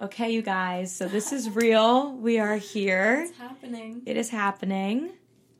Okay, 0.00 0.30
you 0.30 0.40
guys, 0.40 0.94
so 0.94 1.06
this 1.06 1.30
is 1.32 1.50
real. 1.50 2.12
We 2.12 2.38
are 2.38 2.56
here. 2.56 3.26
It's 3.28 3.36
happening. 3.36 4.02
It 4.06 4.16
is 4.16 4.30
happening. 4.30 5.10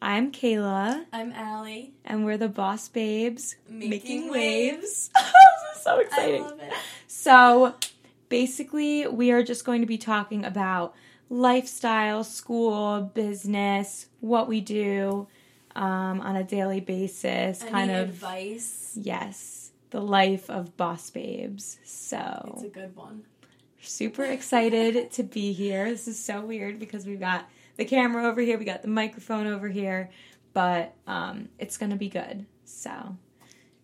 I'm 0.00 0.32
Kayla, 0.32 1.04
I'm 1.12 1.30
Ally. 1.32 1.88
and 2.06 2.24
we're 2.24 2.38
the 2.38 2.48
Boss 2.48 2.88
Babes 2.88 3.56
Making 3.68 4.30
waves. 4.30 5.10
this 5.14 5.76
is 5.76 5.82
so 5.82 5.98
I 5.98 6.00
exciting. 6.00 6.42
love 6.42 6.58
it. 6.58 6.72
So, 7.06 7.74
basically, 8.30 9.06
we 9.06 9.30
are 9.30 9.42
just 9.42 9.66
going 9.66 9.82
to 9.82 9.86
be 9.86 9.98
talking 9.98 10.46
about 10.46 10.94
lifestyle, 11.28 12.24
school, 12.24 13.10
business, 13.12 14.06
what 14.20 14.48
we 14.48 14.62
do 14.62 15.28
um, 15.76 16.22
on 16.22 16.34
a 16.36 16.44
daily 16.44 16.80
basis, 16.80 17.60
Any 17.60 17.70
kind 17.70 17.90
of, 17.90 18.08
advice? 18.08 18.92
yes, 18.98 19.72
the 19.90 20.00
life 20.00 20.48
of 20.48 20.78
Boss 20.78 21.10
Babes. 21.10 21.78
So 21.84 22.52
it's 22.54 22.64
a 22.64 22.68
good 22.68 22.96
one. 22.96 23.24
Super 23.82 24.24
excited 24.24 25.10
to 25.12 25.22
be 25.22 25.52
here. 25.52 25.90
This 25.90 26.06
is 26.06 26.22
so 26.22 26.44
weird 26.44 26.78
because 26.78 27.06
we've 27.06 27.20
got 27.20 27.48
the 27.76 27.84
camera 27.84 28.24
over 28.26 28.40
here, 28.42 28.58
we 28.58 28.66
got 28.66 28.82
the 28.82 28.88
microphone 28.88 29.46
over 29.46 29.68
here, 29.68 30.10
but 30.52 30.94
um, 31.06 31.48
it's 31.58 31.78
to 31.78 31.96
be 31.96 32.08
good. 32.08 32.44
So, 32.64 32.90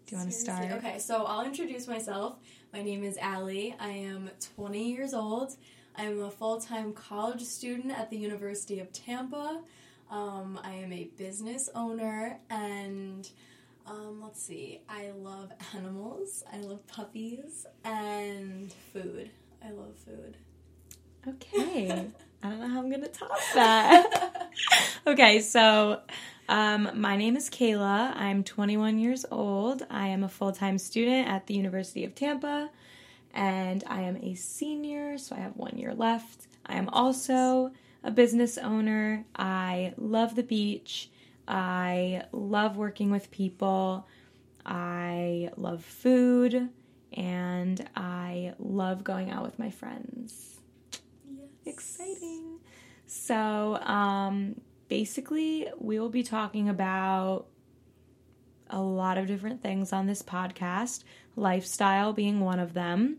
do 0.06 0.14
you 0.14 0.18
want 0.18 0.30
to 0.30 0.36
start? 0.36 0.70
Okay, 0.72 0.98
so 0.98 1.24
I'll 1.24 1.46
introduce 1.46 1.88
myself. 1.88 2.36
My 2.74 2.82
name 2.82 3.04
is 3.04 3.16
Ally. 3.16 3.70
I 3.80 3.88
am 3.88 4.30
20 4.54 4.92
years 4.92 5.14
old. 5.14 5.56
I'm 5.96 6.22
a 6.22 6.30
full 6.30 6.60
time 6.60 6.92
college 6.92 7.42
student 7.42 7.90
at 7.90 8.10
the 8.10 8.18
University 8.18 8.80
of 8.80 8.92
Tampa. 8.92 9.62
Um, 10.10 10.60
I 10.62 10.72
am 10.72 10.92
a 10.92 11.04
business 11.16 11.70
owner 11.74 12.38
and 12.50 13.28
um, 13.86 14.20
let's 14.22 14.42
see, 14.42 14.80
I 14.88 15.10
love 15.16 15.52
animals, 15.74 16.44
I 16.52 16.58
love 16.58 16.86
puppies, 16.86 17.66
and 17.84 18.72
food. 18.92 19.30
I 19.64 19.70
love 19.70 19.94
food. 20.04 20.36
Okay. 21.26 22.08
I 22.42 22.48
don't 22.50 22.60
know 22.60 22.68
how 22.68 22.78
I'm 22.78 22.88
going 22.88 23.02
to 23.02 23.08
top 23.08 23.38
that. 23.54 24.50
okay, 25.06 25.40
so 25.40 26.00
um, 26.48 26.90
my 26.94 27.16
name 27.16 27.36
is 27.36 27.50
Kayla. 27.50 28.14
I'm 28.14 28.44
21 28.44 28.98
years 28.98 29.26
old. 29.30 29.84
I 29.90 30.08
am 30.08 30.22
a 30.22 30.28
full 30.28 30.52
time 30.52 30.78
student 30.78 31.28
at 31.28 31.46
the 31.46 31.54
University 31.54 32.04
of 32.04 32.14
Tampa, 32.14 32.70
and 33.34 33.82
I 33.88 34.02
am 34.02 34.16
a 34.18 34.34
senior, 34.34 35.18
so 35.18 35.34
I 35.34 35.40
have 35.40 35.56
one 35.56 35.76
year 35.76 35.94
left. 35.94 36.46
I 36.64 36.76
am 36.76 36.88
also 36.90 37.72
a 38.04 38.10
business 38.10 38.58
owner. 38.58 39.24
I 39.34 39.94
love 39.96 40.36
the 40.36 40.44
beach. 40.44 41.10
I 41.48 42.22
love 42.32 42.76
working 42.76 43.10
with 43.10 43.30
people. 43.30 44.06
I 44.64 45.50
love 45.56 45.84
food. 45.84 46.68
And 47.16 47.88
I 47.96 48.52
love 48.58 49.02
going 49.02 49.30
out 49.30 49.42
with 49.42 49.58
my 49.58 49.70
friends 49.70 50.58
Yes. 51.28 51.48
exciting. 51.64 52.58
So, 53.06 53.76
um, 53.82 54.60
basically, 54.88 55.68
we 55.78 55.98
will 55.98 56.10
be 56.10 56.22
talking 56.22 56.68
about 56.68 57.46
a 58.68 58.80
lot 58.80 59.16
of 59.16 59.26
different 59.26 59.62
things 59.62 59.92
on 59.92 60.06
this 60.06 60.22
podcast, 60.22 61.04
lifestyle 61.36 62.12
being 62.12 62.40
one 62.40 62.58
of 62.58 62.74
them, 62.74 63.18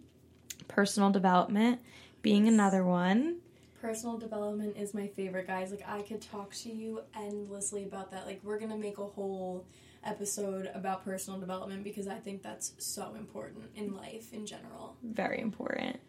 personal 0.67 1.09
development 1.09 1.79
being 2.21 2.47
another 2.47 2.83
one. 2.83 3.37
Personal 3.81 4.17
development 4.17 4.75
is 4.75 4.93
my 4.93 5.07
favorite, 5.07 5.47
guys. 5.47 5.71
Like, 5.71 5.87
I 5.87 6.01
could 6.01 6.21
talk 6.21 6.53
to 6.55 6.69
you 6.69 7.01
endlessly 7.15 7.83
about 7.83 8.11
that. 8.11 8.25
Like, 8.25 8.41
we're 8.43 8.59
gonna 8.59 8.77
make 8.77 8.97
a 8.97 9.05
whole 9.05 9.65
episode 10.07 10.69
about 10.73 11.03
personal 11.03 11.39
development 11.39 11.83
because 11.83 12.07
I 12.07 12.15
think 12.15 12.41
that's 12.41 12.73
so 12.77 13.15
important 13.15 13.65
in 13.75 13.95
life 13.95 14.33
in 14.33 14.45
general. 14.45 14.95
Very 15.03 15.41
important. 15.41 15.99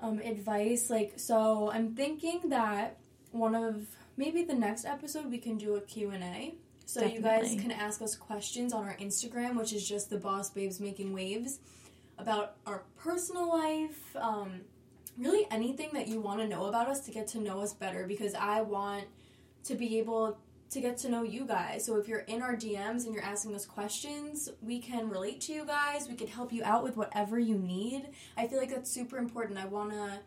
Um, 0.00 0.20
advice, 0.20 0.90
like, 0.90 1.14
so 1.16 1.70
I'm 1.72 1.94
thinking 1.94 2.50
that 2.50 2.98
one 3.32 3.54
of 3.54 3.86
maybe 4.16 4.44
the 4.44 4.54
next 4.54 4.84
episode 4.84 5.26
we 5.26 5.38
can 5.38 5.56
do 5.58 5.76
a 5.76 5.80
Q&A. 5.80 6.54
So 6.86 7.04
you 7.04 7.20
guys 7.20 7.54
can 7.60 7.70
ask 7.70 8.00
us 8.00 8.14
questions 8.16 8.72
on 8.72 8.84
our 8.84 8.96
Instagram, 8.96 9.56
which 9.56 9.74
is 9.74 9.86
just 9.86 10.08
the 10.08 10.16
Boss 10.16 10.48
Babes 10.48 10.80
Making 10.80 11.12
Waves, 11.12 11.58
about 12.16 12.56
our 12.66 12.82
personal 12.96 13.46
life, 13.46 14.16
um, 14.16 14.62
really 15.18 15.46
anything 15.50 15.90
that 15.92 16.08
you 16.08 16.20
want 16.20 16.40
to 16.40 16.48
know 16.48 16.64
about 16.64 16.88
us 16.88 17.00
to 17.00 17.10
get 17.10 17.26
to 17.28 17.40
know 17.40 17.60
us 17.60 17.74
better 17.74 18.06
because 18.06 18.34
I 18.34 18.62
want 18.62 19.04
to 19.64 19.74
be 19.74 19.98
able 19.98 20.38
to 20.70 20.80
get 20.80 20.98
to 20.98 21.08
know 21.08 21.22
you 21.22 21.46
guys. 21.46 21.84
So 21.84 21.96
if 21.96 22.08
you're 22.08 22.20
in 22.20 22.42
our 22.42 22.54
DMs 22.54 23.04
and 23.04 23.14
you're 23.14 23.24
asking 23.24 23.54
us 23.54 23.64
questions, 23.64 24.48
we 24.60 24.80
can 24.80 25.08
relate 25.08 25.40
to 25.42 25.52
you 25.52 25.64
guys. 25.64 26.08
We 26.08 26.14
can 26.14 26.26
help 26.26 26.52
you 26.52 26.62
out 26.64 26.84
with 26.84 26.96
whatever 26.96 27.38
you 27.38 27.56
need. 27.56 28.08
I 28.36 28.46
feel 28.46 28.58
like 28.58 28.70
that's 28.70 28.90
super 28.90 29.16
important. 29.16 29.58
I 29.58 29.66
want 29.66 29.90
to 29.92 30.18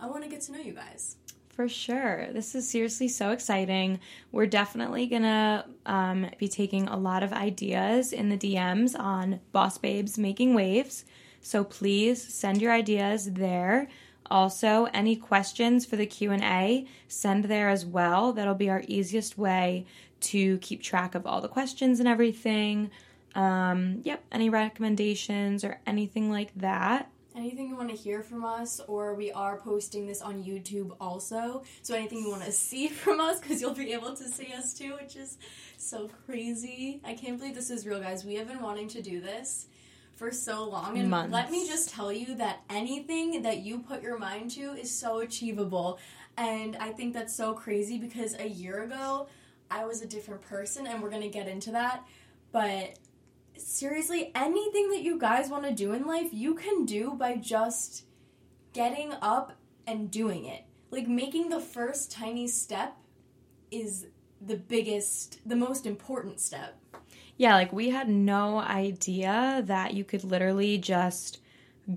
I 0.00 0.06
want 0.06 0.24
to 0.24 0.28
get 0.28 0.40
to 0.42 0.52
know 0.52 0.58
you 0.58 0.72
guys. 0.72 1.16
For 1.50 1.68
sure. 1.68 2.28
This 2.32 2.54
is 2.54 2.68
seriously 2.68 3.08
so 3.08 3.30
exciting. 3.30 4.00
We're 4.32 4.46
definitely 4.46 5.06
going 5.06 5.22
to 5.22 5.66
um, 5.84 6.26
be 6.38 6.48
taking 6.48 6.88
a 6.88 6.96
lot 6.96 7.22
of 7.22 7.32
ideas 7.32 8.14
in 8.14 8.30
the 8.30 8.38
DMs 8.38 8.98
on 8.98 9.38
Boss 9.52 9.76
Babes 9.76 10.16
Making 10.16 10.54
Waves. 10.54 11.04
So 11.42 11.62
please 11.62 12.22
send 12.22 12.62
your 12.62 12.72
ideas 12.72 13.34
there. 13.34 13.88
Also, 14.32 14.88
any 14.94 15.14
questions 15.14 15.84
for 15.84 15.96
the 15.96 16.06
Q&A, 16.06 16.86
send 17.06 17.44
there 17.44 17.68
as 17.68 17.84
well. 17.84 18.32
That'll 18.32 18.54
be 18.54 18.70
our 18.70 18.82
easiest 18.88 19.36
way 19.36 19.84
to 20.20 20.56
keep 20.58 20.82
track 20.82 21.14
of 21.14 21.26
all 21.26 21.42
the 21.42 21.48
questions 21.48 22.00
and 22.00 22.08
everything. 22.08 22.90
Um, 23.34 24.00
yep, 24.04 24.24
any 24.32 24.48
recommendations 24.48 25.64
or 25.64 25.80
anything 25.86 26.30
like 26.30 26.50
that. 26.56 27.10
Anything 27.36 27.68
you 27.68 27.76
want 27.76 27.90
to 27.90 27.94
hear 27.94 28.22
from 28.22 28.42
us, 28.42 28.80
or 28.88 29.14
we 29.14 29.30
are 29.32 29.58
posting 29.58 30.06
this 30.06 30.22
on 30.22 30.42
YouTube 30.42 30.96
also. 30.98 31.62
So 31.82 31.94
anything 31.94 32.20
you 32.20 32.30
want 32.30 32.44
to 32.44 32.52
see 32.52 32.88
from 33.02 33.20
us, 33.20 33.38
because 33.38 33.60
you'll 33.60 33.74
be 33.74 33.92
able 33.92 34.16
to 34.16 34.24
see 34.30 34.50
us 34.54 34.72
too, 34.72 34.96
which 34.98 35.14
is 35.14 35.36
so 35.76 36.08
crazy. 36.24 37.02
I 37.04 37.12
can't 37.12 37.36
believe 37.36 37.54
this 37.54 37.68
is 37.68 37.86
real, 37.86 38.00
guys. 38.00 38.24
We 38.24 38.36
have 38.36 38.48
been 38.48 38.62
wanting 38.62 38.88
to 38.88 39.02
do 39.02 39.20
this 39.20 39.66
for 40.16 40.30
so 40.30 40.68
long, 40.68 40.98
and 40.98 41.10
Months. 41.10 41.32
let 41.32 41.50
me 41.50 41.66
just 41.66 41.90
tell 41.90 42.12
you 42.12 42.34
that 42.36 42.60
anything 42.70 43.42
that 43.42 43.58
you 43.58 43.80
put 43.80 44.02
your 44.02 44.18
mind 44.18 44.50
to 44.52 44.72
is 44.72 44.96
so 44.96 45.20
achievable. 45.20 45.98
And 46.36 46.76
I 46.76 46.90
think 46.90 47.12
that's 47.14 47.34
so 47.34 47.54
crazy 47.54 47.98
because 47.98 48.34
a 48.38 48.48
year 48.48 48.82
ago, 48.84 49.28
I 49.70 49.84
was 49.84 50.02
a 50.02 50.06
different 50.06 50.42
person, 50.42 50.86
and 50.86 51.02
we're 51.02 51.10
gonna 51.10 51.28
get 51.28 51.48
into 51.48 51.72
that. 51.72 52.04
But 52.52 52.98
seriously, 53.56 54.30
anything 54.34 54.90
that 54.90 55.02
you 55.02 55.18
guys 55.18 55.48
want 55.48 55.64
to 55.64 55.72
do 55.72 55.92
in 55.92 56.06
life, 56.06 56.28
you 56.32 56.54
can 56.54 56.84
do 56.84 57.14
by 57.14 57.36
just 57.36 58.04
getting 58.72 59.12
up 59.20 59.56
and 59.86 60.10
doing 60.10 60.44
it. 60.44 60.64
Like 60.90 61.08
making 61.08 61.48
the 61.48 61.60
first 61.60 62.10
tiny 62.10 62.48
step 62.48 62.96
is 63.70 64.06
the 64.40 64.56
biggest, 64.56 65.38
the 65.46 65.56
most 65.56 65.86
important 65.86 66.40
step. 66.40 66.78
Yeah, 67.36 67.54
like 67.54 67.72
we 67.72 67.90
had 67.90 68.08
no 68.08 68.58
idea 68.58 69.62
that 69.66 69.94
you 69.94 70.04
could 70.04 70.24
literally 70.24 70.78
just 70.78 71.40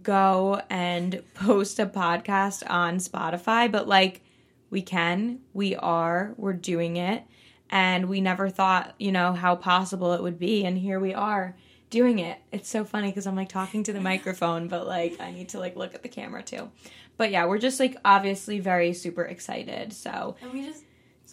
go 0.02 0.62
and 0.70 1.22
post 1.34 1.80
a 1.80 1.86
podcast 1.86 2.64
on 2.70 2.98
Spotify, 2.98 3.72
but 3.72 3.88
like 3.88 4.22
we 4.70 4.82
can, 4.82 5.40
we 5.54 5.76
are, 5.76 6.34
we're 6.38 6.54
doing 6.54 6.98
it. 6.98 7.24
And 7.70 8.08
we 8.08 8.22
never 8.22 8.50
thought, 8.50 8.94
you 9.00 9.12
know, 9.12 9.34
how 9.34 9.56
possible 9.56 10.14
it 10.14 10.22
would 10.22 10.40
be. 10.40 10.66
And 10.66 10.78
here 10.78 11.00
we 11.00 11.14
are 11.14 11.56
doing 11.90 12.20
it. 12.20 12.38
It's 12.52 12.70
so 12.70 12.86
funny 12.86 13.10
because 13.10 13.28
I'm 13.28 13.36
like 13.36 13.50
talking 13.50 13.84
to 13.84 13.94
the 13.94 14.02
microphone, 14.02 14.68
but 14.68 14.88
like 14.88 15.20
I 15.20 15.32
need 15.32 15.50
to 15.50 15.60
like 15.60 15.76
look 15.76 15.96
at 15.96 16.04
the 16.04 16.10
camera 16.10 16.44
too. 16.44 16.70
But 17.18 17.32
yeah, 17.32 17.46
we're 17.46 17.58
just 17.58 17.80
like 17.80 17.98
obviously 18.06 18.60
very 18.60 18.94
super 18.94 19.24
excited. 19.24 19.94
So 19.94 20.36
And 20.42 20.54
we 20.54 20.66
just, 20.66 20.84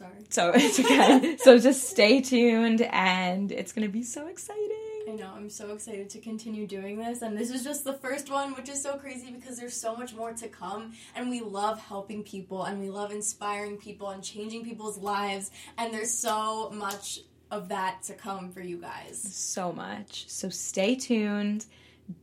sorry. 0.03 0.25
so 0.29 0.53
it's 0.55 0.81
okay. 0.81 1.37
so 1.39 1.59
just 1.59 1.89
stay 1.89 2.21
tuned 2.21 2.83
and 2.83 3.53
it's 3.53 3.73
gonna 3.73 3.89
be 3.89 4.03
so 4.03 4.27
exciting. 4.27 4.69
I 5.09 5.15
know, 5.15 5.33
I'm 5.35 5.51
so 5.51 5.73
excited 5.73 6.09
to 6.11 6.21
continue 6.21 6.67
doing 6.67 6.97
this. 6.99 7.23
And 7.23 7.37
this 7.37 7.51
is 7.51 7.65
just 7.65 7.85
the 7.85 7.95
first 7.95 8.31
one, 8.31 8.55
which 8.55 8.69
is 8.69 8.83
so 8.83 8.97
crazy 8.97 9.33
because 9.33 9.59
there's 9.59 9.75
so 9.75 9.97
much 9.97 10.15
more 10.15 10.33
to 10.33 10.49
come. 10.49 10.93
And 11.17 11.29
we 11.29 11.41
love 11.41 11.81
helping 11.81 12.23
people 12.23 12.65
and 12.65 12.81
we 12.81 12.89
love 12.89 13.11
inspiring 13.11 13.77
people 13.79 14.11
and 14.11 14.23
changing 14.23 14.65
people's 14.65 14.99
lives. 14.99 15.51
And 15.77 15.93
there's 15.93 16.13
so 16.13 16.71
much 16.71 17.21
of 17.51 17.69
that 17.69 18.03
to 18.05 18.15
come 18.15 18.51
for 18.53 18.61
you 18.61 18.79
guys. 18.79 19.21
So 19.21 19.73
much. 19.73 20.29
So 20.29 20.49
stay 20.49 20.95
tuned. 20.95 21.67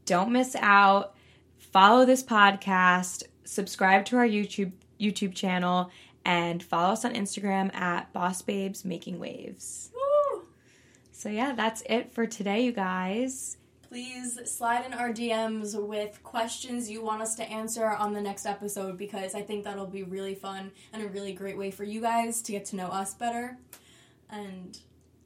Don't 0.06 0.32
miss 0.32 0.56
out. 0.60 1.16
Follow 1.58 2.06
this 2.06 2.24
podcast. 2.24 3.24
Subscribe 3.44 4.06
to 4.06 4.18
our 4.18 4.28
YouTube 4.28 4.72
YouTube 5.00 5.34
channel 5.34 5.92
and 6.26 6.62
follow 6.62 6.94
us 6.94 7.06
on 7.06 7.14
Instagram 7.14 7.74
at 7.74 8.12
Boss 8.14 8.42
Babes 8.42 8.84
Making 8.86 9.20
Waves. 9.20 9.92
Woo! 9.94 10.44
So 11.12 11.30
yeah, 11.30 11.54
that's 11.54 11.82
it 11.90 12.14
for 12.14 12.26
today, 12.26 12.64
you 12.64 12.72
guys. 12.72 13.58
Please 13.90 14.40
slide 14.46 14.86
in 14.86 14.94
our 14.94 15.10
DMs 15.12 15.74
with 15.76 16.22
questions 16.22 16.92
you 16.92 17.04
want 17.04 17.24
us 17.24 17.34
to 17.36 17.44
answer 17.50 17.88
on 17.88 18.14
the 18.14 18.22
next 18.22 18.46
episode 18.46 18.98
because 19.00 19.34
I 19.34 19.42
think 19.42 19.64
that'll 19.64 19.88
be 19.88 20.04
really 20.04 20.36
fun 20.36 20.72
and 20.94 21.02
a 21.02 21.08
really 21.08 21.34
great 21.34 21.58
way 21.58 21.72
for 21.72 21.84
you 21.84 22.00
guys 22.00 22.42
to 22.44 22.52
get 22.52 22.66
to 22.66 22.76
know 22.76 22.88
us 22.88 23.16
better. 23.16 23.58
And 24.30 24.78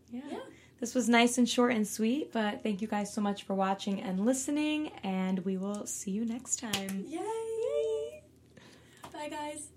Yeah. 0.09 0.21
Yeah. 0.31 0.39
This 0.79 0.95
was 0.95 1.07
nice 1.07 1.37
and 1.37 1.47
short 1.47 1.73
and 1.73 1.87
sweet, 1.87 2.31
but 2.33 2.61
thank 2.63 2.81
you 2.81 2.87
guys 2.87 3.13
so 3.13 3.21
much 3.21 3.43
for 3.43 3.53
watching 3.53 4.01
and 4.01 4.25
listening, 4.25 4.91
and 5.01 5.39
we 5.45 5.55
will 5.55 5.85
see 5.85 6.11
you 6.11 6.25
next 6.25 6.59
time. 6.59 7.05
yay! 7.07 8.21
Bye 9.03 9.11
Bye, 9.11 9.29
guys. 9.29 9.67